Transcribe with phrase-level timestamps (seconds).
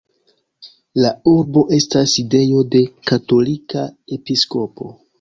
[1.03, 3.89] La urbo estas sidejo de katolika
[4.21, 4.95] episkopo.